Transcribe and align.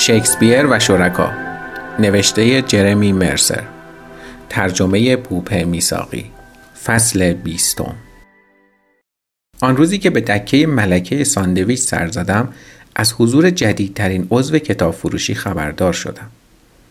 شکسپیر 0.00 0.66
و 0.66 0.78
شرکا. 0.78 1.30
نوشته 1.98 2.62
جرمی 2.62 3.12
مرسر. 3.12 3.62
ترجمه 4.48 5.16
پوپه 5.16 5.64
میساقی 5.64 6.24
فصل 6.84 7.32
بیستم. 7.32 7.94
آن 9.60 9.76
روزی 9.76 9.98
که 9.98 10.10
به 10.10 10.20
دکه 10.20 10.66
ملکه 10.66 11.24
ساندویچ 11.24 11.80
سر 11.80 12.08
زدم 12.08 12.48
از 12.96 13.14
حضور 13.18 13.50
جدیدترین 13.50 14.26
عضو 14.30 14.58
کتاب 14.58 14.94
فروشی 14.94 15.34
خبردار 15.34 15.92
شدم. 15.92 16.30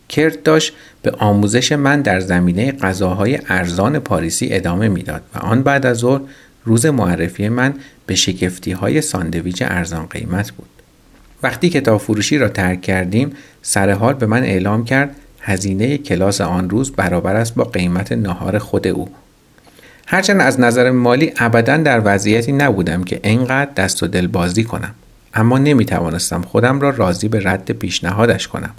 کرت 0.09 0.43
داشت 0.43 0.73
به 1.01 1.11
آموزش 1.11 1.71
من 1.71 2.01
در 2.01 2.19
زمینه 2.19 2.71
غذاهای 2.71 3.39
ارزان 3.47 3.99
پاریسی 3.99 4.47
ادامه 4.51 4.87
می‌داد 4.87 5.21
و 5.35 5.39
آن 5.39 5.63
بعد 5.63 5.85
از 5.85 5.97
ظهر 5.97 6.21
روز 6.65 6.85
معرفی 6.85 7.49
من 7.49 7.73
به 8.05 8.15
شگفتی 8.15 8.71
های 8.71 9.01
ساندویچ 9.01 9.61
ارزان 9.61 10.05
قیمت 10.05 10.51
بود. 10.51 10.78
وقتی 11.43 11.69
کتاب 11.69 12.01
فروشی 12.01 12.37
را 12.37 12.49
ترک 12.49 12.81
کردیم 12.81 13.35
سر 13.61 13.91
حال 13.91 14.13
به 14.13 14.25
من 14.25 14.43
اعلام 14.43 14.85
کرد 14.85 15.15
هزینه 15.41 15.97
کلاس 15.97 16.41
آن 16.41 16.69
روز 16.69 16.91
برابر 16.91 17.35
است 17.35 17.55
با 17.55 17.63
قیمت 17.63 18.11
نهار 18.11 18.59
خود 18.59 18.87
او. 18.87 19.09
هرچند 20.07 20.41
از 20.41 20.59
نظر 20.59 20.91
مالی 20.91 21.33
ابدا 21.37 21.77
در 21.77 22.01
وضعیتی 22.05 22.51
نبودم 22.51 23.03
که 23.03 23.19
اینقدر 23.23 23.71
دست 23.71 24.03
و 24.03 24.07
دل 24.07 24.27
بازی 24.27 24.63
کنم 24.63 24.95
اما 25.33 25.57
نمی 25.57 25.85
توانستم 25.85 26.41
خودم 26.41 26.79
را 26.79 26.89
راضی 26.89 27.27
به 27.27 27.41
رد 27.43 27.71
پیشنهادش 27.71 28.47
کنم 28.47 28.71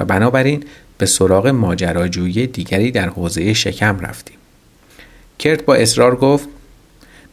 و 0.00 0.04
بنابراین 0.04 0.64
به 0.98 1.06
سراغ 1.06 1.46
ماجراجویی 1.46 2.46
دیگری 2.46 2.90
در 2.90 3.08
حوزه 3.08 3.52
شکم 3.52 4.00
رفتیم. 4.00 4.36
کرت 5.38 5.64
با 5.64 5.74
اصرار 5.74 6.16
گفت 6.16 6.48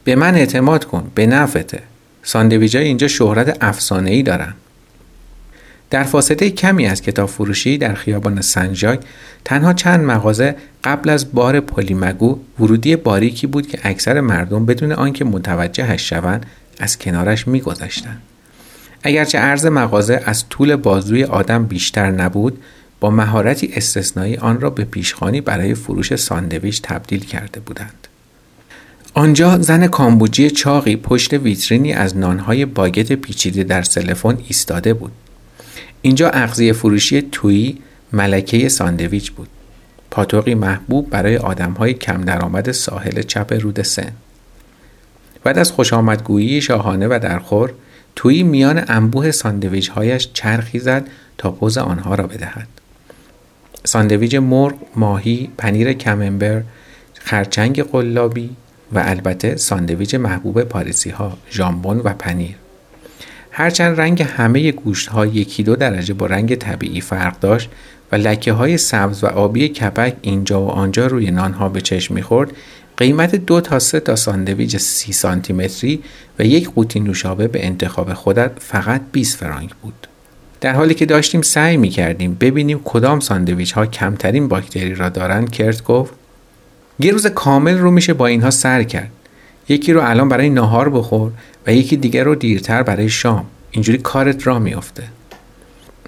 به 0.04 0.16
من 0.16 0.34
اعتماد 0.34 0.84
کن 0.84 1.10
به 1.14 1.26
نفته 1.26 1.82
ساندویجای 2.22 2.84
اینجا 2.84 3.08
شهرت 3.08 3.56
افسانه 3.60 4.10
ای 4.10 4.22
دارن 4.22 4.54
در 5.90 6.02
فاصله 6.02 6.50
کمی 6.50 6.86
از 6.86 7.02
کتاب 7.02 7.28
فروشی 7.28 7.78
در 7.78 7.94
خیابان 7.94 8.40
سنجاک 8.40 9.00
تنها 9.44 9.72
چند 9.72 10.04
مغازه 10.04 10.56
قبل 10.84 11.10
از 11.10 11.32
بار 11.32 11.60
پلیمگو 11.60 12.38
ورودی 12.60 12.96
باریکی 12.96 13.46
بود 13.46 13.66
که 13.66 13.78
اکثر 13.82 14.20
مردم 14.20 14.66
بدون 14.66 14.92
آنکه 14.92 15.24
متوجهش 15.24 16.08
شوند 16.08 16.46
از 16.78 16.98
کنارش 16.98 17.48
میگذشتند 17.48 18.22
اگرچه 19.02 19.38
عرض 19.38 19.66
مغازه 19.66 20.22
از 20.24 20.48
طول 20.48 20.76
بازوی 20.76 21.24
آدم 21.24 21.64
بیشتر 21.64 22.10
نبود 22.10 22.58
با 23.00 23.10
مهارتی 23.10 23.70
استثنایی 23.74 24.36
آن 24.36 24.60
را 24.60 24.70
به 24.70 24.84
پیشخانی 24.84 25.40
برای 25.40 25.74
فروش 25.74 26.16
ساندویچ 26.16 26.82
تبدیل 26.82 27.24
کرده 27.24 27.60
بودند 27.60 28.08
آنجا 29.14 29.58
زن 29.58 29.86
کامبوجی 29.86 30.50
چاقی 30.50 30.96
پشت 30.96 31.32
ویترینی 31.32 31.92
از 31.92 32.16
نانهای 32.16 32.64
باگت 32.64 33.12
پیچیده 33.12 33.64
در 33.64 33.82
سلفون 33.82 34.38
ایستاده 34.48 34.94
بود. 34.94 35.12
اینجا 36.02 36.30
اغذیه 36.30 36.72
فروشی 36.72 37.22
تویی 37.22 37.78
ملکه 38.12 38.68
ساندویچ 38.68 39.32
بود. 39.32 39.48
پاتوقی 40.10 40.54
محبوب 40.54 41.10
برای 41.10 41.36
آدمهای 41.36 41.94
کم 41.94 42.20
درآمد 42.20 42.72
ساحل 42.72 43.22
چپ 43.22 43.52
رود 43.52 43.82
سن. 43.82 44.12
بعد 45.44 45.58
از 45.58 45.72
خوش 45.72 45.92
آمدگویی 45.92 46.60
شاهانه 46.60 47.06
و 47.06 47.18
درخور 47.22 47.72
تویی 48.16 48.42
میان 48.42 48.84
انبوه 48.88 49.30
ساندویچ 49.30 49.88
هایش 49.88 50.28
چرخی 50.32 50.78
زد 50.78 51.06
تا 51.38 51.50
پز 51.50 51.78
آنها 51.78 52.14
را 52.14 52.26
بدهد. 52.26 52.68
ساندویچ 53.84 54.34
مرغ، 54.34 54.74
ماهی، 54.96 55.50
پنیر 55.58 55.92
کممبر، 55.92 56.62
خرچنگ 57.14 57.82
قلابی، 57.82 58.50
و 58.92 58.98
البته 58.98 59.56
ساندویچ 59.56 60.14
محبوب 60.14 60.62
پاریسی 60.62 61.10
ها 61.10 61.38
ژامبون 61.50 61.98
و 61.98 62.14
پنیر 62.14 62.56
هرچند 63.58 64.00
رنگ 64.00 64.22
همه 64.22 64.72
گوشت 64.72 65.08
ها 65.08 65.26
یکی 65.26 65.62
دو 65.62 65.76
درجه 65.76 66.14
با 66.14 66.26
رنگ 66.26 66.54
طبیعی 66.54 67.00
فرق 67.00 67.40
داشت 67.40 67.70
و 68.12 68.16
لکه 68.16 68.52
های 68.52 68.78
سبز 68.78 69.24
و 69.24 69.26
آبی 69.26 69.68
کپک 69.68 70.16
اینجا 70.22 70.62
و 70.62 70.68
آنجا 70.68 71.06
روی 71.06 71.30
نان 71.30 71.52
ها 71.52 71.68
به 71.68 71.80
چشم 71.80 72.14
می‌خورد 72.14 72.50
قیمت 72.96 73.34
دو 73.34 73.60
تا 73.60 73.78
سه 73.78 74.00
تا 74.00 74.16
ساندویچ 74.16 74.76
سی 74.76 75.12
سانتیمتری 75.12 76.02
و 76.38 76.44
یک 76.44 76.70
قوطی 76.70 77.00
نوشابه 77.00 77.48
به 77.48 77.66
انتخاب 77.66 78.14
خودت 78.14 78.50
فقط 78.58 79.00
20 79.12 79.38
فرانک 79.38 79.70
بود. 79.82 80.06
در 80.60 80.74
حالی 80.74 80.94
که 80.94 81.06
داشتیم 81.06 81.42
سعی 81.42 81.76
می 81.76 81.88
کردیم 81.88 82.36
ببینیم 82.40 82.80
کدام 82.84 83.20
ساندویچ 83.20 83.72
ها 83.72 83.86
کمترین 83.86 84.48
باکتری 84.48 84.94
را 84.94 85.08
دارند 85.08 85.50
کرت 85.50 85.84
گفت 85.84 86.14
یه 86.98 87.12
روز 87.12 87.26
کامل 87.26 87.78
رو 87.78 87.90
میشه 87.90 88.14
با 88.14 88.26
اینها 88.26 88.50
سر 88.50 88.82
کرد 88.82 89.10
یکی 89.68 89.92
رو 89.92 90.00
الان 90.04 90.28
برای 90.28 90.50
نهار 90.50 90.88
بخور 90.88 91.32
و 91.66 91.72
یکی 91.72 91.96
دیگر 91.96 92.24
رو 92.24 92.34
دیرتر 92.34 92.82
برای 92.82 93.08
شام 93.08 93.46
اینجوری 93.76 93.98
کارت 93.98 94.46
را 94.46 94.58
میافته 94.58 95.02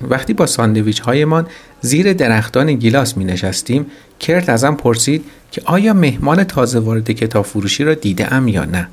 وقتی 0.01 0.33
با 0.33 0.47
ساندویچ 0.47 1.01
هایمان 1.01 1.47
زیر 1.81 2.13
درختان 2.13 2.73
گیلاس 2.73 3.17
می 3.17 3.25
نشستیم 3.25 3.87
کرت 4.21 4.49
ازم 4.49 4.75
پرسید 4.75 5.25
که 5.51 5.63
آیا 5.65 5.93
مهمان 5.93 6.45
تازه 6.45 6.79
وارد 6.79 7.11
کتاب 7.11 7.45
فروشی 7.45 7.85
را 7.85 7.95
دیده 7.95 8.35
ام 8.35 8.49
یا 8.49 8.65
نه 8.65 8.89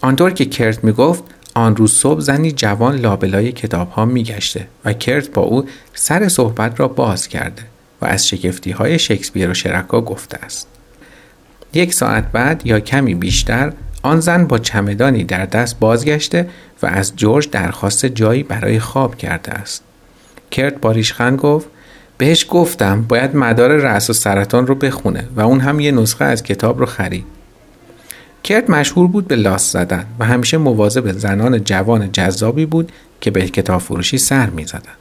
آنطور 0.00 0.30
که 0.30 0.44
کرت 0.44 0.84
می 0.84 0.92
گفت 0.92 1.24
آن 1.54 1.76
روز 1.76 1.92
صبح 1.92 2.20
زنی 2.20 2.52
جوان 2.52 2.96
لابلای 2.96 3.52
کتاب 3.52 3.90
ها 3.90 4.04
می 4.04 4.22
گشته 4.22 4.66
و 4.84 4.92
کرت 4.92 5.30
با 5.30 5.42
او 5.42 5.68
سر 5.94 6.28
صحبت 6.28 6.80
را 6.80 6.88
باز 6.88 7.28
کرده 7.28 7.62
و 8.00 8.06
از 8.06 8.28
شگفتی 8.28 8.70
های 8.70 8.98
شکسپیر 8.98 9.50
و 9.50 9.54
شرکا 9.54 10.00
گفته 10.00 10.38
است. 10.44 10.66
یک 11.74 11.94
ساعت 11.94 12.32
بعد 12.32 12.66
یا 12.66 12.80
کمی 12.80 13.14
بیشتر 13.14 13.72
آن 14.02 14.20
زن 14.20 14.44
با 14.44 14.58
چمدانی 14.58 15.24
در 15.24 15.44
دست 15.44 15.78
بازگشته 15.78 16.48
و 16.82 16.86
از 16.86 17.16
جورج 17.16 17.50
درخواست 17.50 18.06
جایی 18.06 18.42
برای 18.42 18.78
خواب 18.78 19.16
کرده 19.16 19.52
است. 19.52 19.82
کرت 20.50 20.80
باریشخند 20.80 21.38
گفت 21.38 21.66
بهش 22.18 22.46
گفتم 22.48 23.02
باید 23.02 23.36
مدار 23.36 23.76
رأس 23.76 24.10
و 24.10 24.12
سرطان 24.12 24.66
رو 24.66 24.74
بخونه 24.74 25.28
و 25.36 25.40
اون 25.40 25.60
هم 25.60 25.80
یه 25.80 25.92
نسخه 25.92 26.24
از 26.24 26.42
کتاب 26.42 26.78
رو 26.78 26.86
خرید. 26.86 27.24
کرت 28.44 28.70
مشهور 28.70 29.06
بود 29.06 29.28
به 29.28 29.36
لاس 29.36 29.72
زدن 29.72 30.06
و 30.18 30.24
همیشه 30.24 30.58
مواظب 30.58 31.12
زنان 31.12 31.64
جوان 31.64 32.12
جذابی 32.12 32.66
بود 32.66 32.92
که 33.20 33.30
به 33.30 33.48
کتاب 33.48 33.80
فروشی 33.80 34.18
سر 34.18 34.50
می 34.50 34.64
زدن. 34.64 34.94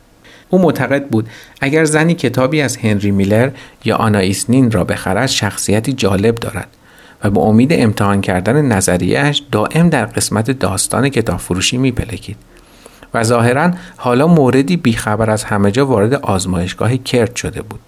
او 0.50 0.62
معتقد 0.62 1.08
بود 1.08 1.30
اگر 1.62 1.86
زنی 1.86 2.14
کتابی 2.14 2.62
از 2.62 2.78
هنری 2.78 3.12
میلر 3.12 3.50
یا 3.86 3.96
آنا 3.96 4.20
ایسنین 4.20 4.72
را 4.72 4.84
بخرد 4.84 5.28
شخصیتی 5.28 5.94
جالب 5.94 6.36
دارد 6.36 6.68
و 7.24 7.30
به 7.30 7.40
امید 7.40 7.74
امتحان 7.74 8.22
کردن 8.22 8.62
نظریهش 8.62 9.44
دائم 9.52 9.90
در 9.90 10.06
قسمت 10.06 10.52
داستان 10.52 11.10
کتاب 11.10 11.38
فروشی 11.38 11.78
میپلکید. 11.78 12.38
و 13.14 13.24
ظاهرا 13.24 13.72
حالا 13.98 14.28
موردی 14.28 14.78
بیخبر 14.78 15.30
از 15.30 15.44
همه 15.44 15.72
جا 15.72 15.86
وارد 15.86 16.14
آزمایشگاه 16.14 16.98
کرد 16.98 17.36
شده 17.36 17.62
بود. 17.62 17.80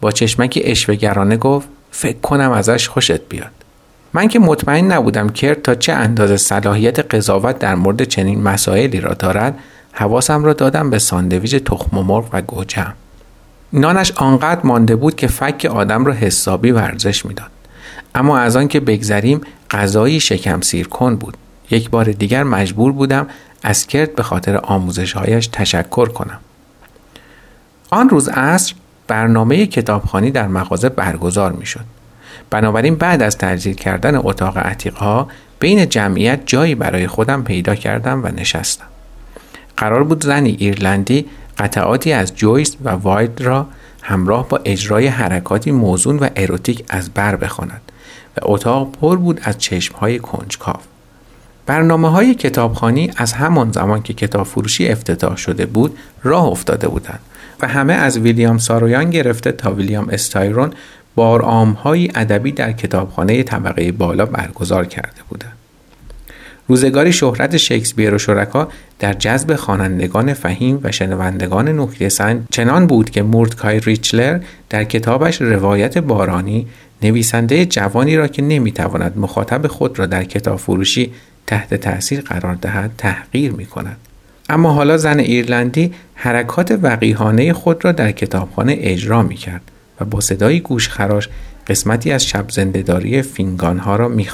با 0.00 0.10
چشمکی 0.10 0.62
اشوهگرانه 0.62 1.36
گفت 1.36 1.68
فکر 1.90 2.18
کنم 2.18 2.50
ازش 2.50 2.88
خوشت 2.88 3.28
بیاد. 3.28 3.50
من 4.12 4.28
که 4.28 4.38
مطمئن 4.38 4.92
نبودم 4.92 5.28
کرد 5.28 5.62
تا 5.62 5.74
چه 5.74 5.92
اندازه 5.92 6.36
صلاحیت 6.36 7.14
قضاوت 7.14 7.58
در 7.58 7.74
مورد 7.74 8.02
چنین 8.02 8.42
مسائلی 8.42 9.00
را 9.00 9.14
دارد 9.14 9.58
حواسم 9.92 10.44
را 10.44 10.52
دادم 10.52 10.90
به 10.90 10.98
ساندویچ 10.98 11.54
تخم 11.54 11.98
مرغ 11.98 12.28
و 12.32 12.42
گوجه 12.42 12.86
نانش 13.72 14.12
آنقدر 14.16 14.60
مانده 14.64 14.96
بود 14.96 15.16
که 15.16 15.26
فک 15.26 15.68
آدم 15.70 16.04
را 16.04 16.12
حسابی 16.12 16.70
ورزش 16.70 17.26
می‌داد. 17.26 17.50
اما 18.16 18.38
از 18.38 18.56
آن 18.56 18.68
که 18.68 18.80
بگذریم 18.80 19.40
غذایی 19.70 20.20
شکم 20.20 20.60
سیر 20.60 20.88
کن 20.88 21.16
بود 21.16 21.36
یک 21.70 21.90
بار 21.90 22.04
دیگر 22.04 22.42
مجبور 22.42 22.92
بودم 22.92 23.26
از 23.62 23.86
کرد 23.86 24.14
به 24.14 24.22
خاطر 24.22 24.56
آموزشهایش 24.56 25.46
تشکر 25.46 26.08
کنم 26.08 26.38
آن 27.90 28.08
روز 28.08 28.28
عصر 28.28 28.74
برنامه 29.08 29.66
کتابخانی 29.66 30.30
در 30.30 30.48
مغازه 30.48 30.88
برگزار 30.88 31.52
می 31.52 31.66
شد. 31.66 31.84
بنابراین 32.50 32.94
بعد 32.94 33.22
از 33.22 33.38
تجدید 33.38 33.80
کردن 33.80 34.16
اتاق 34.16 34.58
عتیقها 34.58 35.28
بین 35.58 35.88
جمعیت 35.88 36.40
جایی 36.46 36.74
برای 36.74 37.06
خودم 37.06 37.44
پیدا 37.44 37.74
کردم 37.74 38.24
و 38.24 38.28
نشستم. 38.28 38.86
قرار 39.76 40.04
بود 40.04 40.24
زنی 40.24 40.56
ایرلندی 40.58 41.26
قطعاتی 41.58 42.12
از 42.12 42.36
جویس 42.36 42.76
و 42.84 42.90
واید 42.90 43.40
را 43.40 43.66
همراه 44.02 44.48
با 44.48 44.60
اجرای 44.64 45.06
حرکاتی 45.06 45.70
موزون 45.70 46.18
و 46.18 46.28
اروتیک 46.36 46.84
از 46.88 47.10
بر 47.10 47.36
بخواند 47.36 47.80
و 48.36 48.40
اتاق 48.42 48.92
پر 48.92 49.16
بود 49.16 49.40
از 49.42 49.58
چشمهای 49.58 50.18
کنجکاو. 50.18 50.76
برنامه 51.66 52.10
های 52.10 52.34
کتابخانی 52.34 53.10
از 53.16 53.32
همان 53.32 53.72
زمان 53.72 54.02
که 54.02 54.14
کتاب 54.14 54.46
فروشی 54.46 54.88
افتتاح 54.88 55.36
شده 55.36 55.66
بود 55.66 55.98
راه 56.22 56.44
افتاده 56.44 56.88
بودند 56.88 57.20
و 57.60 57.68
همه 57.68 57.92
از 57.92 58.18
ویلیام 58.18 58.58
سارویان 58.58 59.10
گرفته 59.10 59.52
تا 59.52 59.72
ویلیام 59.72 60.08
استایرون 60.08 60.72
بارآمهایی 61.14 62.10
ادبی 62.14 62.52
در 62.52 62.72
کتابخانه 62.72 63.42
طبقه 63.42 63.92
بالا 63.92 64.26
برگزار 64.26 64.84
کرده 64.84 65.20
بودند. 65.28 65.52
روزگاری 66.68 67.12
شهرت 67.12 67.56
شکسپیر 67.56 68.14
و 68.14 68.18
شرکا 68.18 68.68
در 68.98 69.12
جذب 69.12 69.56
خوانندگان 69.56 70.34
فهیم 70.34 70.80
و 70.82 70.92
شنوندگان 70.92 71.80
نکته 71.80 72.08
چنان 72.50 72.86
بود 72.86 73.10
که 73.10 73.22
مورتکای 73.22 73.80
ریچلر 73.80 74.40
در 74.70 74.84
کتابش 74.84 75.42
روایت 75.42 75.98
بارانی 75.98 76.66
نویسنده 77.02 77.66
جوانی 77.66 78.16
را 78.16 78.28
که 78.28 78.42
نمی‌تواند 78.42 79.18
مخاطب 79.18 79.66
خود 79.66 79.98
را 79.98 80.06
در 80.06 80.24
کتاب 80.24 80.58
فروشی 80.58 81.12
تحت 81.46 81.74
تاثیر 81.74 82.20
قرار 82.20 82.54
دهد 82.54 82.90
تحقیر 82.98 83.52
می 83.52 83.66
کند. 83.66 83.96
اما 84.48 84.72
حالا 84.72 84.96
زن 84.96 85.18
ایرلندی 85.18 85.92
حرکات 86.14 86.78
وقیهانه 86.82 87.52
خود 87.52 87.84
را 87.84 87.92
در 87.92 88.12
کتابخانه 88.12 88.76
اجرا 88.78 89.22
می 89.22 89.34
کرد 89.34 89.62
و 90.00 90.04
با 90.04 90.20
صدای 90.20 90.60
گوشخراش 90.60 91.28
قسمتی 91.66 92.12
از 92.12 92.26
شب 92.26 92.50
زندهداری 92.50 93.22
فینگان 93.22 93.78
ها 93.78 93.96
را 93.96 94.08
می 94.08 94.28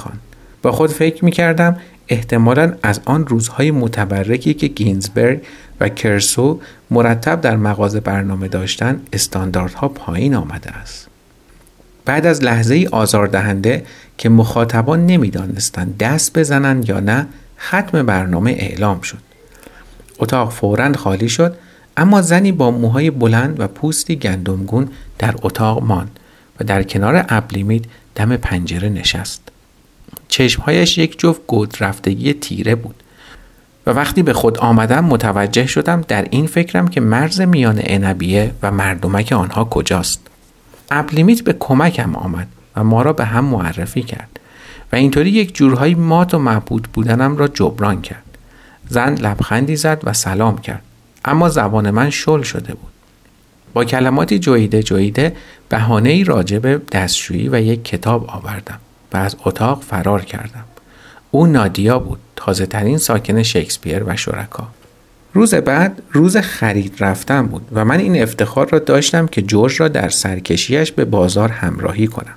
با 0.63 0.73
خود 0.73 0.91
فکر 0.91 1.25
می 1.25 1.31
کردم 1.31 1.77
احتمالا 2.09 2.75
از 2.83 3.01
آن 3.05 3.27
روزهای 3.27 3.71
متبرکی 3.71 4.55
که 4.55 4.67
گینزبرگ 4.67 5.43
و 5.81 5.89
کرسو 5.89 6.61
مرتب 6.91 7.41
در 7.41 7.57
مغازه 7.57 8.01
برنامه 8.01 8.49
داشتن 8.49 9.01
استانداردها 9.13 9.89
پایین 9.89 10.35
آمده 10.35 10.71
است. 10.71 11.12
بعد 12.05 12.27
از 12.27 12.43
لحظه 12.43 12.75
ای 12.75 12.87
آزاردهنده 12.87 13.85
که 14.19 14.29
مخاطبان 14.29 15.07
نمی‌دانستند 15.07 15.99
دست 15.99 16.39
بزنند 16.39 16.89
یا 16.89 17.01
نه 17.01 17.27
ختم 17.59 18.07
برنامه 18.07 18.51
اعلام 18.51 19.01
شد. 19.01 19.19
اتاق 20.19 20.53
فورا 20.53 20.93
خالی 20.93 21.29
شد 21.29 21.57
اما 21.97 22.23
زنی 22.23 22.53
با 22.53 22.71
موهای 22.71 23.11
بلند 23.11 23.61
و 23.61 23.69
پوستی 23.69 24.17
گندمگون 24.17 24.89
در 25.19 25.35
اتاق 25.43 25.83
ماند 25.83 26.21
و 26.61 26.65
در 26.65 26.83
کنار 26.83 27.25
ابلیمید 27.29 27.87
دم 28.15 28.37
پنجره 28.37 28.89
نشست. 28.89 29.43
چشمهایش 30.29 30.99
یک 30.99 31.19
جفت 31.19 31.41
گود 31.47 31.77
رفتگی 31.81 32.33
تیره 32.33 32.75
بود 32.75 32.95
و 33.87 33.91
وقتی 33.91 34.23
به 34.23 34.33
خود 34.33 34.59
آمدم 34.59 35.05
متوجه 35.05 35.67
شدم 35.67 36.05
در 36.09 36.27
این 36.31 36.47
فکرم 36.47 36.89
که 36.89 37.01
مرز 37.01 37.41
میان 37.41 37.79
عنبیه 37.79 38.51
و 38.63 38.71
مردمک 38.71 39.33
آنها 39.33 39.65
کجاست. 39.65 40.32
ابلیمیت 40.91 41.41
به 41.43 41.53
کمکم 41.53 42.17
آمد 42.17 42.49
و 42.77 42.85
ما 42.85 43.03
را 43.03 43.13
به 43.13 43.25
هم 43.25 43.45
معرفی 43.45 44.03
کرد 44.03 44.41
و 44.93 44.97
اینطوری 44.97 45.31
یک 45.31 45.55
جورهایی 45.55 45.95
مات 45.95 46.35
و 46.35 46.39
محبود 46.39 46.89
بودنم 46.93 47.37
را 47.37 47.49
جبران 47.49 48.03
کرد. 48.03 48.23
زن 48.89 49.15
لبخندی 49.15 49.77
زد 49.77 50.01
و 50.05 50.13
سلام 50.13 50.59
کرد 50.59 50.83
اما 51.25 51.49
زبان 51.49 51.91
من 51.91 52.11
شل 52.11 52.43
شده 52.43 52.75
بود. 52.75 52.93
با 53.73 53.85
کلماتی 53.85 54.39
جویده 54.39 54.83
جویده 54.83 55.37
بهانه 55.69 56.11
ای 56.11 56.25
راجع 56.25 56.59
به 56.59 56.81
دستشویی 56.93 57.49
و 57.49 57.61
یک 57.61 57.85
کتاب 57.85 58.31
آوردم 58.31 58.79
و 59.13 59.17
از 59.17 59.37
اتاق 59.45 59.83
فرار 59.83 60.25
کردم. 60.25 60.65
او 61.31 61.47
نادیا 61.47 61.99
بود 61.99 62.19
تازه 62.37 62.67
ترین 62.67 62.99
ساکن 62.99 63.43
شکسپیر 63.43 64.05
و 64.07 64.17
شرکا. 64.17 64.69
روز 65.35 65.55
بعد 65.55 66.03
روز 66.13 66.37
خرید 66.37 66.95
رفتن 67.01 67.47
بود 67.47 67.63
و 67.73 67.85
من 67.85 68.01
این 68.01 68.23
افتخار 68.23 68.69
را 68.69 68.79
داشتم 68.79 69.27
که 69.27 69.43
جورج 69.43 69.81
را 69.81 69.89
در 69.89 70.09
سرکشیش 70.09 70.93
به 70.93 71.05
بازار 71.05 71.49
همراهی 71.49 72.07
کنم. 72.07 72.35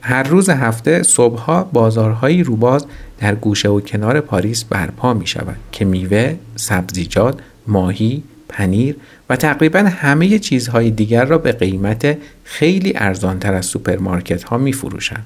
هر 0.00 0.22
روز 0.22 0.50
هفته 0.50 1.02
صبحها 1.02 1.64
بازارهایی 1.64 2.42
روباز 2.42 2.86
در 3.18 3.34
گوشه 3.34 3.68
و 3.68 3.80
کنار 3.80 4.20
پاریس 4.20 4.64
برپا 4.64 5.14
می 5.14 5.26
شود 5.26 5.56
که 5.72 5.84
میوه، 5.84 6.34
سبزیجات، 6.56 7.38
ماهی، 7.66 8.22
پنیر 8.48 8.96
و 9.28 9.36
تقریبا 9.36 9.78
همه 9.78 10.38
چیزهای 10.38 10.90
دیگر 10.90 11.24
را 11.24 11.38
به 11.38 11.52
قیمت 11.52 12.18
خیلی 12.44 12.92
ارزانتر 12.96 13.54
از 13.54 13.66
سوپرمارکت 13.66 14.42
ها 14.42 14.58
می 14.58 14.72
فروشند. 14.72 15.24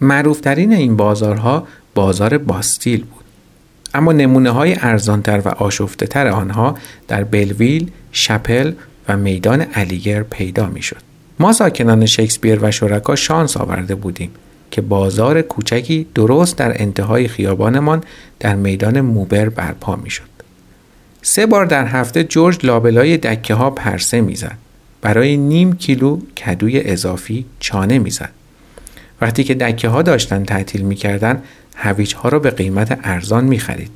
معروفترین 0.00 0.72
این 0.72 0.96
بازارها 0.96 1.66
بازار 1.94 2.38
باستیل 2.38 3.04
بود. 3.04 3.17
اما 3.94 4.12
نمونه 4.12 4.50
های 4.50 4.76
ارزانتر 4.80 5.42
و 5.44 5.48
آشفته 5.48 6.06
تر 6.06 6.28
آنها 6.28 6.78
در 7.08 7.24
بلویل، 7.24 7.90
شپل 8.12 8.72
و 9.08 9.16
میدان 9.16 9.60
علیگر 9.60 10.22
پیدا 10.22 10.66
می 10.66 10.82
شد. 10.82 10.96
ما 11.40 11.52
ساکنان 11.52 12.06
شکسپیر 12.06 12.58
و 12.62 12.70
شرکا 12.70 13.16
شانس 13.16 13.56
آورده 13.56 13.94
بودیم 13.94 14.30
که 14.70 14.80
بازار 14.80 15.42
کوچکی 15.42 16.06
درست 16.14 16.56
در 16.56 16.82
انتهای 16.82 17.28
خیابانمان 17.28 18.02
در 18.40 18.54
میدان 18.54 19.00
موبر 19.00 19.48
برپا 19.48 19.96
می 19.96 20.10
شد. 20.10 20.28
سه 21.22 21.46
بار 21.46 21.66
در 21.66 21.86
هفته 21.86 22.24
جورج 22.24 22.66
لابلای 22.66 23.16
دکه 23.16 23.54
ها 23.54 23.70
پرسه 23.70 24.20
می‌زد. 24.20 24.58
برای 25.02 25.36
نیم 25.36 25.76
کیلو 25.76 26.20
کدوی 26.46 26.80
اضافی 26.80 27.44
چانه 27.60 27.98
می‌زد. 27.98 28.30
وقتی 29.20 29.44
که 29.44 29.54
دکه 29.54 29.88
ها 29.88 30.02
داشتن 30.02 30.44
تعطیل 30.44 30.82
می‌کردن 30.82 31.42
هویج 31.76 32.14
ها 32.14 32.28
را 32.28 32.38
به 32.38 32.50
قیمت 32.50 32.98
ارزان 33.04 33.44
می‌خرید 33.44 33.90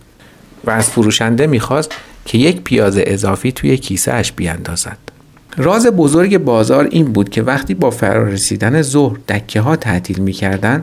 و 0.64 0.70
از 0.70 0.90
فروشنده 0.90 1.46
می‌خواست 1.46 1.92
که 2.24 2.38
یک 2.38 2.60
پیاز 2.60 2.94
اضافی 2.98 3.52
توی 3.52 3.76
کیسه 3.76 4.12
اش 4.12 4.32
بیاندازد. 4.32 4.98
راز 5.56 5.86
بزرگ 5.86 6.38
بازار 6.38 6.88
این 6.90 7.12
بود 7.12 7.28
که 7.28 7.42
وقتی 7.42 7.74
با 7.74 7.90
فرارسیدن 7.90 8.82
ظهر 8.82 9.16
دکه 9.28 9.60
ها 9.60 9.76
تعطیل 9.76 10.18
می‌کردن 10.18 10.82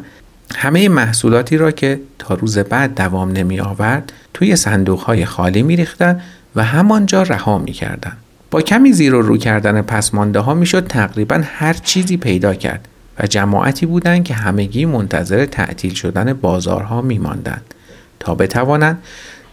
همه 0.56 0.90
محصولاتی 0.90 1.58
را 1.58 1.72
که 1.72 2.00
تا 2.20 2.36
روز 2.36 2.58
بعد 2.58 2.96
دوام 2.96 3.32
نمی 3.32 3.60
آورد 3.60 4.14
توی 4.34 4.56
صندوق 4.56 5.00
های 5.00 5.26
خالی 5.26 5.64
می 5.64 5.76
ریختن 5.76 6.22
و 6.56 6.64
همانجا 6.64 7.24
رها 7.24 7.58
می 7.58 7.72
کردن. 7.72 8.18
با 8.52 8.62
کمی 8.62 8.94
زیر 8.94 9.16
و 9.16 9.22
رو 9.22 9.38
کردن 9.38 9.82
پسمانده 9.82 10.40
ها 10.40 10.54
می 10.54 10.66
شد 10.66 10.88
تقریبا 10.88 11.42
هر 11.44 11.74
چیزی 11.74 12.18
پیدا 12.18 12.54
کرد 12.54 12.88
و 13.20 13.28
جماعتی 13.28 13.86
بودند 13.86 14.24
که 14.24 14.34
همگی 14.34 14.86
منتظر 14.86 15.46
تعطیل 15.46 15.94
شدن 15.94 16.34
بازارها 16.34 17.02
می 17.02 17.18
ماندند 17.18 17.74
تا 18.20 18.36
بتوانند 18.36 19.04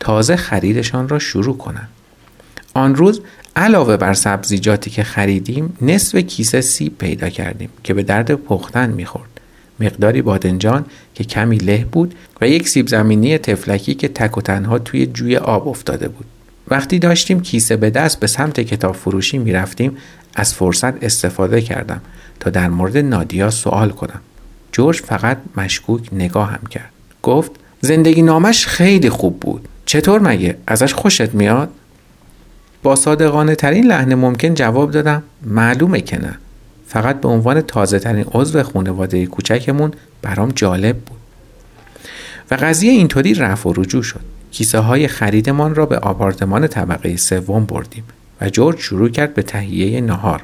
تازه 0.01 0.37
خریدشان 0.37 1.09
را 1.09 1.19
شروع 1.19 1.57
کنند. 1.57 1.89
آن 2.75 2.95
روز 2.95 3.21
علاوه 3.57 3.97
بر 3.97 4.15
سبزیجاتی 4.15 4.91
که 4.91 5.03
خریدیم 5.03 5.77
نصف 5.83 6.19
کیسه 6.19 6.61
سیب 6.61 6.99
پیدا 6.99 7.29
کردیم 7.29 7.69
که 7.85 7.95
به 7.95 8.03
درد 8.03 8.35
پختن 8.35 8.91
می‌خورد. 8.91 9.41
مقداری 9.81 10.23
بادنجان 10.23 10.85
که 11.15 11.25
کمی 11.25 11.59
له 11.59 11.85
بود 11.93 12.15
و 12.41 12.49
یک 12.49 12.69
سیب 12.69 12.89
زمینی 12.89 13.39
تفلکی 13.39 13.95
که 13.95 14.09
تک 14.09 14.39
و 14.39 14.41
تنها 14.41 14.79
توی 14.79 15.07
جوی 15.07 15.37
آب 15.37 15.69
افتاده 15.69 16.09
بود. 16.09 16.27
وقتی 16.69 16.99
داشتیم 16.99 17.41
کیسه 17.41 17.77
به 17.77 17.91
دست 17.91 18.21
به 18.21 18.27
سمت 18.27 18.61
کتاب 18.61 18.95
فروشی 18.95 19.39
می 19.39 19.53
رفتیم 19.53 19.97
از 20.35 20.55
فرصت 20.55 21.05
استفاده 21.05 21.61
کردم 21.61 22.01
تا 22.41 22.51
در 22.51 22.69
مورد 22.69 22.99
نادیا 22.99 23.51
سوال 23.51 23.91
کنم. 23.91 24.21
جورج 24.73 25.01
فقط 25.01 25.39
مشکوک 25.57 26.09
نگاه 26.13 26.51
هم 26.51 26.67
کرد. 26.71 26.91
گفت 27.23 27.51
زندگی 27.81 28.23
نامش 28.23 28.67
خیلی 28.67 29.11
خوب 29.11 29.41
بود. 29.41 29.69
چطور 29.87 30.21
مگه؟ 30.21 30.57
ازش 30.67 30.95
خوشت 30.95 31.35
میاد؟ 31.35 31.69
با 32.83 32.97
صادقانه 32.97 33.55
ترین 33.55 33.87
لحن 33.87 34.15
ممکن 34.15 34.55
جواب 34.55 34.91
دادم 34.91 35.23
معلومه 35.43 36.01
که 36.01 36.19
نه. 36.19 36.39
فقط 36.89 37.21
به 37.21 37.29
عنوان 37.29 37.61
تازه 37.61 37.99
ترین 37.99 38.25
عضو 38.33 38.63
خانواده 38.63 39.27
کوچکمون 39.27 39.93
برام 40.23 40.53
جالب 40.57 40.97
بود. 40.97 41.19
و 42.51 42.55
قضیه 42.55 42.93
اینطوری 42.93 43.35
رفع 43.35 43.69
و 43.71 43.73
رجوع 43.73 44.03
شد. 44.03 44.36
کیسه 44.57 44.79
های 44.79 45.09
خریدمان 45.09 45.75
را 45.75 45.87
به 45.87 45.99
آپارتمان 45.99 46.67
طبقه 46.67 47.17
سوم 47.17 47.65
بردیم 47.65 48.05
و 48.41 48.49
جورج 48.49 48.79
شروع 48.79 49.09
کرد 49.09 49.35
به 49.35 49.43
تهیه 49.43 50.01
نهار. 50.01 50.43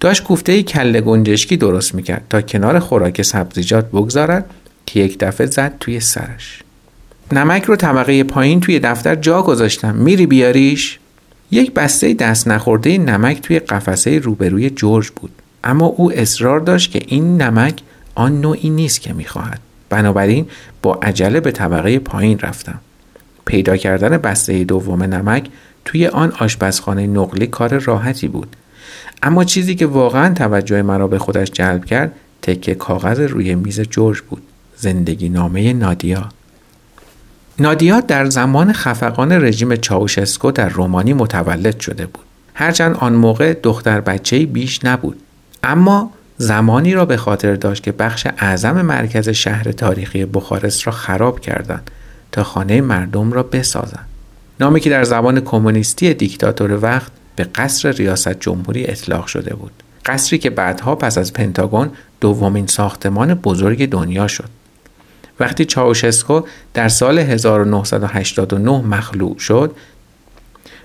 داشت 0.00 0.24
کوفته 0.24 0.62
کله 0.62 1.00
گنجشکی 1.00 1.56
درست 1.56 1.94
می‌کرد 1.94 2.24
تا 2.30 2.40
کنار 2.40 2.78
خوراک 2.78 3.22
سبزیجات 3.22 3.88
بگذارد 3.88 4.50
که 4.86 5.00
یک 5.00 5.18
دفعه 5.18 5.46
زد 5.46 5.74
توی 5.80 6.00
سرش. 6.00 6.62
نمک 7.32 7.64
رو 7.64 7.76
طبقه 7.76 8.24
پایین 8.24 8.60
توی 8.60 8.78
دفتر 8.78 9.14
جا 9.14 9.42
گذاشتم 9.42 9.94
میری 9.94 10.26
بیاریش؟ 10.26 10.98
یک 11.50 11.72
بسته 11.72 12.14
دست 12.14 12.48
نخورده 12.48 12.98
نمک 12.98 13.40
توی 13.40 13.58
قفسه 13.58 14.18
روبروی 14.18 14.70
جورج 14.70 15.10
بود 15.10 15.30
اما 15.64 15.86
او 15.86 16.12
اصرار 16.12 16.60
داشت 16.60 16.90
که 16.90 17.00
این 17.06 17.42
نمک 17.42 17.80
آن 18.14 18.40
نوعی 18.40 18.70
نیست 18.70 19.00
که 19.00 19.12
می‌خواهد 19.12 19.60
بنابراین 19.88 20.46
با 20.82 20.94
عجله 20.94 21.40
به 21.40 21.50
طبقه 21.50 21.98
پایین 21.98 22.38
رفتم 22.38 22.80
پیدا 23.44 23.76
کردن 23.76 24.16
بسته 24.16 24.64
دوم 24.64 25.02
نمک 25.02 25.48
توی 25.84 26.06
آن 26.06 26.32
آشپزخانه 26.38 27.06
نقلی 27.06 27.46
کار 27.46 27.78
راحتی 27.78 28.28
بود. 28.28 28.56
اما 29.22 29.44
چیزی 29.44 29.74
که 29.74 29.86
واقعا 29.86 30.34
توجه 30.34 30.82
مرا 30.82 31.08
به 31.08 31.18
خودش 31.18 31.50
جلب 31.50 31.84
کرد 31.84 32.12
تکه 32.42 32.74
کاغذ 32.74 33.20
روی 33.20 33.54
میز 33.54 33.80
جورج 33.80 34.20
بود. 34.20 34.42
زندگی 34.76 35.28
نامه 35.28 35.72
نادیا. 35.72 36.28
نادیا 37.58 38.00
در 38.00 38.24
زمان 38.24 38.72
خفقان 38.72 39.32
رژیم 39.32 39.76
چاوشسکو 39.76 40.50
در 40.50 40.68
رومانی 40.68 41.12
متولد 41.12 41.80
شده 41.80 42.06
بود. 42.06 42.24
هرچند 42.54 42.96
آن 42.96 43.12
موقع 43.12 43.54
دختر 43.62 44.00
بچه 44.00 44.46
بیش 44.46 44.84
نبود. 44.84 45.20
اما 45.62 46.12
زمانی 46.36 46.94
را 46.94 47.04
به 47.04 47.16
خاطر 47.16 47.54
داشت 47.54 47.82
که 47.82 47.92
بخش 47.92 48.26
اعظم 48.38 48.82
مرکز 48.82 49.28
شهر 49.28 49.72
تاریخی 49.72 50.24
بخارست 50.24 50.86
را 50.86 50.92
خراب 50.92 51.40
کردند. 51.40 51.90
تا 52.32 52.42
خانه 52.44 52.80
مردم 52.80 53.32
را 53.32 53.42
بسازند. 53.42 54.06
نامی 54.60 54.80
که 54.80 54.90
در 54.90 55.04
زبان 55.04 55.40
کمونیستی 55.40 56.14
دیکتاتور 56.14 56.78
وقت 56.82 57.12
به 57.36 57.44
قصر 57.44 57.92
ریاست 57.92 58.40
جمهوری 58.40 58.86
اطلاق 58.86 59.26
شده 59.26 59.54
بود. 59.54 59.72
قصری 60.06 60.38
که 60.38 60.50
بعدها 60.50 60.94
پس 60.94 61.18
از 61.18 61.32
پنتاگون 61.32 61.90
دومین 62.20 62.66
ساختمان 62.66 63.34
بزرگ 63.34 63.88
دنیا 63.88 64.26
شد. 64.28 64.48
وقتی 65.40 65.64
چاوشسکو 65.64 66.40
در 66.74 66.88
سال 66.88 67.18
1989 67.18 68.70
مخلوع 68.70 69.38
شد 69.38 69.76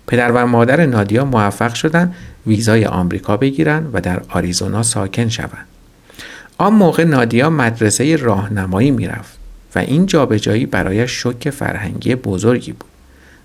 پدر 0.08 0.32
و 0.32 0.48
مادر 0.48 0.86
نادیا 0.86 1.26
موفق 1.26 1.74
شدند 1.74 2.16
ویزای 2.48 2.86
آمریکا 2.86 3.38
بگیرند 3.38 3.90
و 3.94 4.02
در 4.02 4.22
آریزونا 4.30 4.84
ساکن 4.84 5.30
شوند. 5.30 5.66
آن 6.58 6.74
موقع 6.74 7.04
نادیا 7.04 7.50
مدرسه 7.50 8.16
راهنمایی 8.16 8.92
می‌رفت. 8.92 9.37
و 9.76 9.80
این 9.80 10.06
جابجایی 10.06 10.66
برایش 10.66 11.12
شوک 11.12 11.50
فرهنگی 11.50 12.16
بزرگی 12.16 12.72
بود. 12.72 12.90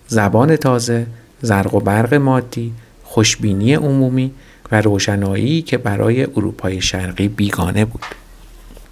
زبان 0.09 0.57
تازه، 0.57 1.07
زرق 1.43 1.75
و 1.75 1.81
برق 1.81 2.15
مادی 2.15 2.73
خوشبینی 3.05 3.75
عمومی 3.75 4.31
و 4.73 4.81
روشنایی 4.81 5.63
که 5.63 5.79
برای 5.79 6.25
اروپای 6.25 6.81
شرقی 6.81 7.29
بیگانه 7.29 7.85
بود 7.85 8.05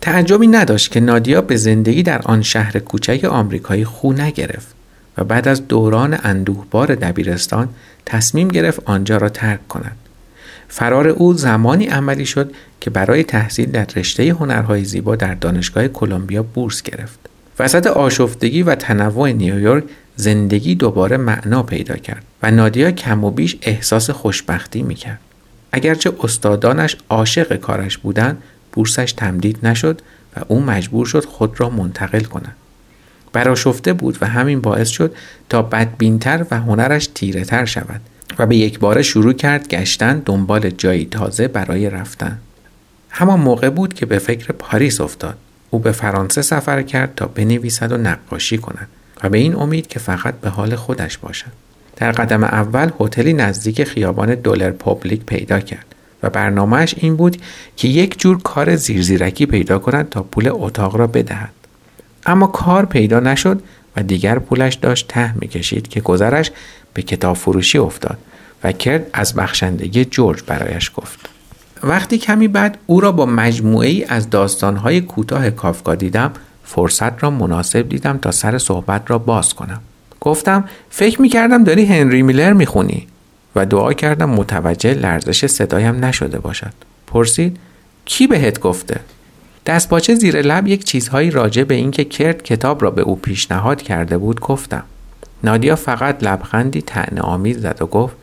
تعجبی 0.00 0.46
نداشت 0.46 0.92
که 0.92 1.00
نادیا 1.00 1.40
به 1.40 1.56
زندگی 1.56 2.02
در 2.02 2.22
آن 2.22 2.42
شهر 2.42 2.78
کوچک 2.78 3.24
آمریکایی 3.24 3.84
خو 3.84 4.12
نگرفت 4.12 4.74
و 5.18 5.24
بعد 5.24 5.48
از 5.48 5.68
دوران 5.68 6.18
اندوهبار 6.22 6.94
دبیرستان 6.94 7.68
تصمیم 8.06 8.48
گرفت 8.48 8.80
آنجا 8.84 9.16
را 9.16 9.28
ترک 9.28 9.68
کند 9.68 9.96
فرار 10.72 11.08
او 11.08 11.34
زمانی 11.34 11.86
عملی 11.86 12.26
شد 12.26 12.52
که 12.80 12.90
برای 12.90 13.24
تحصیل 13.24 13.70
در 13.70 13.86
رشته 13.96 14.28
هنرهای 14.28 14.84
زیبا 14.84 15.16
در 15.16 15.34
دانشگاه 15.34 15.88
کلمبیا 15.88 16.42
بورس 16.42 16.82
گرفت. 16.82 17.18
وسط 17.58 17.86
آشفتگی 17.86 18.62
و 18.62 18.74
تنوع 18.74 19.32
نیویورک 19.32 19.84
زندگی 20.16 20.74
دوباره 20.74 21.16
معنا 21.16 21.62
پیدا 21.62 21.96
کرد 21.96 22.24
و 22.42 22.50
نادیا 22.50 22.90
کم 22.90 23.24
و 23.24 23.30
بیش 23.30 23.56
احساس 23.62 24.10
خوشبختی 24.10 24.82
می‌کرد. 24.82 25.20
اگرچه 25.72 26.12
استادانش 26.22 26.96
عاشق 27.08 27.56
کارش 27.56 27.98
بودند 27.98 28.42
بورسش 28.72 29.12
تمدید 29.12 29.66
نشد 29.66 30.02
و 30.36 30.40
او 30.48 30.60
مجبور 30.60 31.06
شد 31.06 31.24
خود 31.24 31.60
را 31.60 31.70
منتقل 31.70 32.20
کند. 32.20 32.56
براشفته 33.32 33.92
بود 33.92 34.18
و 34.20 34.26
همین 34.26 34.60
باعث 34.60 34.88
شد 34.88 35.14
تا 35.48 35.62
بدبینتر 35.62 36.46
و 36.50 36.60
هنرش 36.60 37.06
تیره 37.14 37.44
تر 37.44 37.64
شود. 37.64 38.00
و 38.38 38.46
به 38.46 38.56
یک 38.56 38.78
بار 38.78 39.02
شروع 39.02 39.32
کرد 39.32 39.68
گشتن 39.68 40.22
دنبال 40.26 40.70
جایی 40.70 41.08
تازه 41.10 41.48
برای 41.48 41.90
رفتن. 41.90 42.38
همان 43.10 43.40
موقع 43.40 43.70
بود 43.70 43.94
که 43.94 44.06
به 44.06 44.18
فکر 44.18 44.52
پاریس 44.52 45.00
افتاد. 45.00 45.36
او 45.70 45.78
به 45.78 45.92
فرانسه 45.92 46.42
سفر 46.42 46.82
کرد 46.82 47.14
تا 47.16 47.26
بنویسد 47.26 47.92
و 47.92 47.96
نقاشی 47.96 48.58
کند 48.58 48.88
و 49.22 49.28
به 49.28 49.38
این 49.38 49.54
امید 49.54 49.86
که 49.86 49.98
فقط 49.98 50.34
به 50.34 50.48
حال 50.48 50.76
خودش 50.76 51.18
باشد. 51.18 51.52
در 51.96 52.12
قدم 52.12 52.44
اول 52.44 52.90
هتلی 53.00 53.32
نزدیک 53.32 53.84
خیابان 53.84 54.34
دلر 54.34 54.70
پابلیک 54.70 55.24
پیدا 55.24 55.60
کرد 55.60 55.86
و 56.22 56.30
برنامهش 56.30 56.94
این 56.98 57.16
بود 57.16 57.36
که 57.76 57.88
یک 57.88 58.18
جور 58.18 58.42
کار 58.42 58.76
زیرزیرکی 58.76 59.46
پیدا 59.46 59.78
کند 59.78 60.08
تا 60.08 60.22
پول 60.22 60.48
اتاق 60.52 60.96
را 60.96 61.06
بدهد. 61.06 61.52
اما 62.26 62.46
کار 62.46 62.86
پیدا 62.86 63.20
نشد 63.20 63.62
و 63.96 64.02
دیگر 64.02 64.38
پولش 64.38 64.74
داشت 64.74 65.08
ته 65.08 65.38
می‌کشید 65.38 65.88
که 65.88 66.00
گذرش 66.00 66.50
به 66.94 67.02
کتاب 67.02 67.36
فروشی 67.36 67.78
افتاد 67.78 68.18
و 68.64 68.72
کرد 68.72 69.06
از 69.12 69.34
بخشندگی 69.34 70.04
جورج 70.04 70.42
برایش 70.46 70.90
گفت. 70.96 71.28
وقتی 71.82 72.18
کمی 72.18 72.48
بعد 72.48 72.78
او 72.86 73.00
را 73.00 73.12
با 73.12 73.26
مجموعه 73.26 73.88
ای 73.88 74.04
از 74.04 74.30
داستانهای 74.30 75.00
کوتاه 75.00 75.50
کافکا 75.50 75.94
دیدم 75.94 76.32
فرصت 76.64 77.22
را 77.22 77.30
مناسب 77.30 77.88
دیدم 77.88 78.18
تا 78.18 78.30
سر 78.30 78.58
صحبت 78.58 79.02
را 79.10 79.18
باز 79.18 79.54
کنم. 79.54 79.80
گفتم 80.20 80.64
فکر 80.90 81.22
می‌کردم 81.22 81.64
داری 81.64 81.84
هنری 81.86 82.22
میلر 82.22 82.52
می‌خونی. 82.52 83.06
و 83.56 83.66
دعا 83.66 83.92
کردم 83.92 84.30
متوجه 84.30 84.94
لرزش 84.94 85.46
صدایم 85.46 86.04
نشده 86.04 86.38
باشد. 86.38 86.72
پرسید 87.06 87.56
کی 88.04 88.26
بهت 88.26 88.60
گفته؟ 88.60 89.00
دستپاچه 89.66 90.14
زیر 90.14 90.42
لب 90.42 90.68
یک 90.68 90.84
چیزهایی 90.84 91.30
راجع 91.30 91.64
به 91.64 91.74
اینکه 91.74 92.04
کرد 92.04 92.42
کتاب 92.42 92.82
را 92.82 92.90
به 92.90 93.02
او 93.02 93.16
پیشنهاد 93.16 93.82
کرده 93.82 94.18
بود 94.18 94.40
گفتم 94.40 94.84
نادیا 95.44 95.76
فقط 95.76 96.24
لبخندی 96.24 96.82
تعنه 96.82 97.20
آمیز 97.20 97.60
زد 97.60 97.82
و 97.82 97.86
گفت 97.86 98.16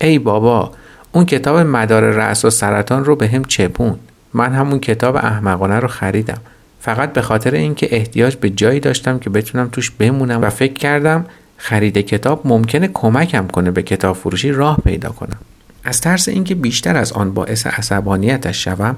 ای 0.00 0.18
بابا 0.18 0.72
اون 1.12 1.24
کتاب 1.24 1.58
مدار 1.58 2.02
رأس 2.02 2.44
و 2.44 2.50
سرطان 2.50 3.04
رو 3.04 3.16
به 3.16 3.28
هم 3.28 3.44
چپون. 3.44 3.98
من 4.34 4.52
همون 4.52 4.80
کتاب 4.80 5.16
احمقانه 5.16 5.78
رو 5.80 5.88
خریدم. 5.88 6.38
فقط 6.80 7.12
به 7.12 7.22
خاطر 7.22 7.54
اینکه 7.54 7.88
احتیاج 7.90 8.36
به 8.36 8.50
جایی 8.50 8.80
داشتم 8.80 9.18
که 9.18 9.30
بتونم 9.30 9.68
توش 9.72 9.90
بمونم 9.90 10.42
و 10.42 10.50
فکر 10.50 10.72
کردم 10.72 11.26
خرید 11.56 11.98
کتاب 11.98 12.40
ممکنه 12.44 12.90
کمکم 12.94 13.46
کنه 13.46 13.70
به 13.70 13.82
کتاب 13.82 14.16
فروشی 14.16 14.52
راه 14.52 14.76
پیدا 14.84 15.08
کنم. 15.08 15.38
از 15.84 16.00
ترس 16.00 16.28
اینکه 16.28 16.54
بیشتر 16.54 16.96
از 16.96 17.12
آن 17.12 17.34
باعث 17.34 17.66
عصبانیتش 17.66 18.64
شوم 18.64 18.96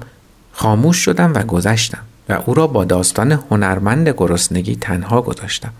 خاموش 0.51 0.97
شدم 0.97 1.33
و 1.33 1.43
گذشتم 1.43 2.01
و 2.29 2.39
او 2.45 2.53
را 2.53 2.67
با 2.67 2.85
داستان 2.85 3.31
هنرمند 3.31 4.09
گرسنگی 4.09 4.75
تنها 4.75 5.21
گذاشتم. 5.21 5.73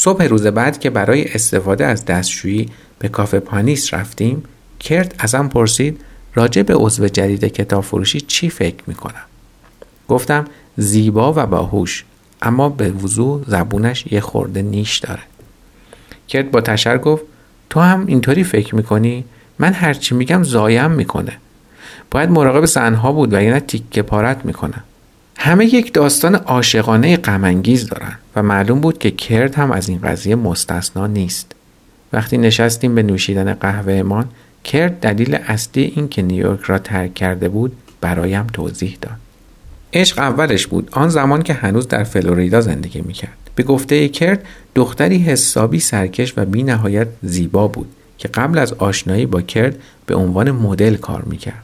صبح 0.00 0.24
روز 0.24 0.46
بعد 0.46 0.80
که 0.80 0.90
برای 0.90 1.32
استفاده 1.32 1.86
از 1.86 2.04
دستشویی 2.04 2.68
به 2.98 3.08
کافه 3.08 3.40
پانیس 3.40 3.94
رفتیم 3.94 4.42
کرد 4.80 5.14
ازم 5.18 5.48
پرسید 5.48 6.00
راجع 6.34 6.62
به 6.62 6.74
عضو 6.74 7.08
جدید 7.08 7.44
کتاب 7.44 7.84
فروشی 7.84 8.20
چی 8.20 8.50
فکر 8.50 8.82
می‌کنم؟ 8.86 9.24
گفتم 10.08 10.44
زیبا 10.76 11.32
و 11.36 11.46
باهوش 11.46 12.04
اما 12.42 12.68
به 12.68 12.90
وضوع 12.90 13.44
زبونش 13.46 14.04
یه 14.10 14.20
خورده 14.20 14.62
نیش 14.62 14.98
داره. 14.98 15.22
کرد 16.28 16.50
با 16.50 16.60
تشر 16.60 16.98
گفت 16.98 17.24
تو 17.70 17.80
هم 17.80 18.06
اینطوری 18.06 18.44
فکر 18.44 18.74
می‌کنی؟ 18.74 19.24
من 19.58 19.72
هرچی 19.72 20.14
میگم 20.14 20.42
زایم 20.42 20.90
می‌کنه. 20.90 21.32
باید 22.10 22.30
مراقب 22.30 22.64
زنها 22.64 23.12
بود 23.12 23.34
و 23.34 23.42
یعنی 23.42 23.60
تیکه 23.60 24.02
پارت 24.02 24.44
می‌کنن 24.44 24.82
همه 25.40 25.74
یک 25.74 25.92
داستان 25.92 26.34
عاشقانه 26.34 27.16
غمانگیز 27.16 27.86
دارن 27.86 28.18
و 28.36 28.42
معلوم 28.42 28.80
بود 28.80 28.98
که 28.98 29.10
کرد 29.10 29.54
هم 29.54 29.72
از 29.72 29.88
این 29.88 30.00
قضیه 30.00 30.34
مستثنا 30.34 31.06
نیست. 31.06 31.52
وقتی 32.12 32.38
نشستیم 32.38 32.94
به 32.94 33.02
نوشیدن 33.02 33.54
قهوهمان 33.54 34.28
کرد 34.64 35.00
دلیل 35.00 35.34
اصلی 35.34 35.92
این 35.96 36.08
که 36.08 36.22
نیویورک 36.22 36.60
را 36.60 36.78
ترک 36.78 37.14
کرده 37.14 37.48
بود 37.48 37.76
برایم 38.00 38.46
توضیح 38.46 38.98
داد. 39.00 39.16
عشق 39.92 40.18
اولش 40.18 40.66
بود 40.66 40.88
آن 40.92 41.08
زمان 41.08 41.42
که 41.42 41.52
هنوز 41.52 41.88
در 41.88 42.04
فلوریدا 42.04 42.60
زندگی 42.60 43.00
می‌کرد. 43.00 43.38
به 43.54 43.62
گفته 43.62 44.08
کرد 44.08 44.44
دختری 44.74 45.18
حسابی 45.18 45.80
سرکش 45.80 46.34
و 46.36 46.44
بی 46.44 46.62
نهایت 46.62 47.08
زیبا 47.22 47.68
بود 47.68 47.88
که 48.18 48.28
قبل 48.28 48.58
از 48.58 48.72
آشنایی 48.72 49.26
با 49.26 49.42
کرد 49.42 49.76
به 50.06 50.14
عنوان 50.14 50.50
مدل 50.50 50.96
کار 50.96 51.22
می‌کرد. 51.22 51.62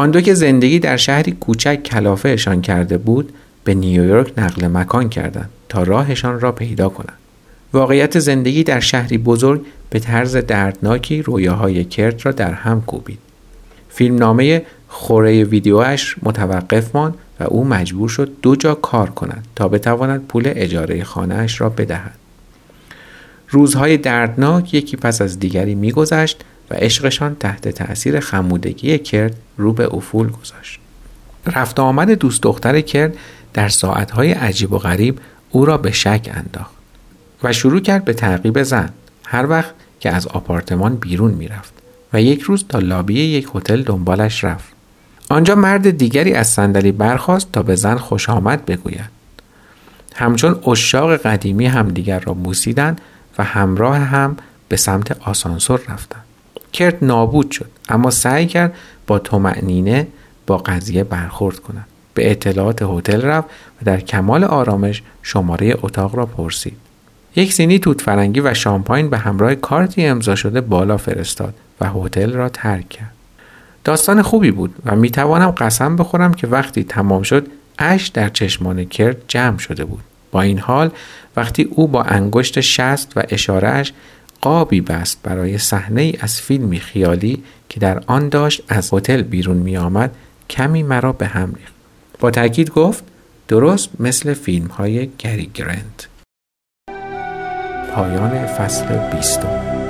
آن 0.00 0.10
دو 0.10 0.20
که 0.20 0.34
زندگی 0.34 0.78
در 0.78 0.96
شهری 0.96 1.32
کوچک 1.32 1.82
کلافهشان 1.82 2.62
کرده 2.62 2.98
بود 2.98 3.32
به 3.64 3.74
نیویورک 3.74 4.32
نقل 4.38 4.66
مکان 4.66 5.08
کردند 5.08 5.48
تا 5.68 5.82
راهشان 5.82 6.40
را 6.40 6.52
پیدا 6.52 6.88
کنند. 6.88 7.18
واقعیت 7.72 8.18
زندگی 8.18 8.64
در 8.64 8.80
شهری 8.80 9.18
بزرگ 9.18 9.66
به 9.90 9.98
طرز 9.98 10.36
دردناکی 10.36 11.22
رویاهای 11.22 11.84
کرد 11.84 12.26
را 12.26 12.32
در 12.32 12.52
هم 12.52 12.82
کوبید. 12.82 13.18
فیلمنامه 13.88 14.62
خوره 14.88 15.44
ویدیوش 15.44 16.16
متوقف 16.22 16.96
ماند 16.96 17.14
و 17.40 17.44
او 17.44 17.64
مجبور 17.64 18.08
شد 18.08 18.32
دو 18.42 18.56
جا 18.56 18.74
کار 18.74 19.10
کند 19.10 19.44
تا 19.56 19.68
بتواند 19.68 20.26
پول 20.26 20.42
اجاره 20.46 21.04
خانهاش 21.04 21.60
را 21.60 21.68
بدهد. 21.68 22.14
روزهای 23.48 23.96
دردناک 23.96 24.74
یکی 24.74 24.96
پس 24.96 25.22
از 25.22 25.38
دیگری 25.38 25.74
میگذشت 25.74 26.44
و 26.70 26.74
عشقشان 26.74 27.36
تحت 27.40 27.68
تأثیر 27.68 28.20
خمودگی 28.20 28.98
کرد 28.98 29.36
رو 29.60 29.72
به 29.72 29.94
افول 29.94 30.28
گذاشت. 30.30 30.80
رفت 31.46 31.80
آمد 31.80 32.10
دوست 32.10 32.42
دختر 32.42 32.80
کرد 32.80 33.16
در 33.54 33.68
ساعتهای 33.68 34.32
عجیب 34.32 34.72
و 34.72 34.78
غریب 34.78 35.18
او 35.50 35.64
را 35.64 35.76
به 35.76 35.92
شک 35.92 36.30
انداخت 36.34 36.74
و 37.42 37.52
شروع 37.52 37.80
کرد 37.80 38.04
به 38.04 38.12
تعقیب 38.12 38.62
زن 38.62 38.88
هر 39.26 39.46
وقت 39.46 39.74
که 40.00 40.10
از 40.10 40.26
آپارتمان 40.26 40.96
بیرون 40.96 41.30
می‌رفت 41.30 41.72
و 42.12 42.22
یک 42.22 42.40
روز 42.40 42.64
تا 42.68 42.78
لابی 42.78 43.20
یک 43.20 43.48
هتل 43.54 43.82
دنبالش 43.82 44.44
رفت. 44.44 44.72
آنجا 45.28 45.54
مرد 45.54 45.90
دیگری 45.90 46.32
از 46.32 46.48
صندلی 46.48 46.92
برخاست 46.92 47.52
تا 47.52 47.62
به 47.62 47.74
زن 47.74 47.96
خوش 47.96 48.28
آمد 48.28 48.64
بگوید. 48.64 49.10
همچون 50.14 50.60
اشاق 50.66 51.16
قدیمی 51.16 51.66
همدیگر 51.66 52.20
را 52.20 52.34
بوسیدند 52.34 53.00
و 53.38 53.44
همراه 53.44 53.96
هم 53.96 54.36
به 54.68 54.76
سمت 54.76 55.28
آسانسور 55.28 55.80
رفتند. 55.88 56.24
کرد 56.72 57.04
نابود 57.04 57.50
شد 57.50 57.70
اما 57.88 58.10
سعی 58.10 58.46
کرد 58.46 58.74
با 59.10 59.18
تومعنینه 59.18 60.06
با 60.46 60.56
قضیه 60.56 61.04
برخورد 61.04 61.58
کند 61.58 61.86
به 62.14 62.30
اطلاعات 62.30 62.82
هتل 62.82 63.22
رفت 63.22 63.48
و 63.48 63.84
در 63.84 64.00
کمال 64.00 64.44
آرامش 64.44 65.02
شماره 65.22 65.74
اتاق 65.82 66.14
را 66.14 66.26
پرسید. 66.26 66.76
یک 67.36 67.52
سینی 67.52 67.78
توت 67.78 68.00
فرنگی 68.00 68.40
و 68.40 68.54
شامپاین 68.54 69.10
به 69.10 69.18
همراه 69.18 69.54
کارتی 69.54 70.06
امضا 70.06 70.34
شده 70.34 70.60
بالا 70.60 70.96
فرستاد 70.96 71.54
و 71.80 71.90
هتل 71.90 72.32
را 72.32 72.48
ترک 72.48 72.88
کرد. 72.88 73.12
داستان 73.84 74.22
خوبی 74.22 74.50
بود 74.50 74.74
و 74.84 74.96
می 74.96 75.10
توانم 75.10 75.50
قسم 75.50 75.96
بخورم 75.96 76.34
که 76.34 76.46
وقتی 76.46 76.84
تمام 76.84 77.22
شد 77.22 77.46
اش 77.78 78.08
در 78.08 78.28
چشمان 78.28 78.84
کرد 78.84 79.16
جمع 79.28 79.58
شده 79.58 79.84
بود. 79.84 80.02
با 80.32 80.42
این 80.42 80.58
حال 80.58 80.90
وقتی 81.36 81.62
او 81.62 81.88
با 81.88 82.02
انگشت 82.02 82.60
شست 82.60 83.12
و 83.16 83.22
اشارهش 83.28 83.92
قابی 84.40 84.80
بست 84.80 85.18
برای 85.22 85.58
صحنه 85.58 86.00
ای 86.00 86.14
از 86.20 86.40
فیلمی 86.40 86.80
خیالی 86.80 87.42
که 87.70 87.80
در 87.80 88.02
آن 88.06 88.28
داشت 88.28 88.62
از 88.68 88.94
هتل 88.94 89.22
بیرون 89.22 89.56
می 89.56 89.76
آمد 89.76 90.16
کمی 90.50 90.82
مرا 90.82 91.12
به 91.12 91.26
هم 91.26 91.54
ریخت. 91.54 91.74
با 92.20 92.30
تاکید 92.30 92.70
گفت 92.70 93.04
درست 93.48 94.00
مثل 94.00 94.34
فیلم 94.34 94.66
های 94.66 95.10
گری 95.18 95.50
گرند. 95.54 96.02
پایان 97.94 98.46
فصل 98.46 99.10
بیستم. 99.10 99.89